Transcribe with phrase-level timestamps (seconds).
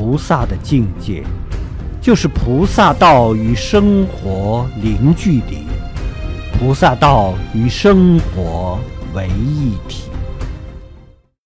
[0.00, 1.22] 菩萨的境界
[2.00, 5.66] 就是菩萨道与生活零距离
[6.54, 8.78] 菩萨道与生活
[9.14, 10.04] 为一体。